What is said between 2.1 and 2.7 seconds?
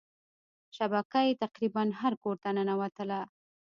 کورته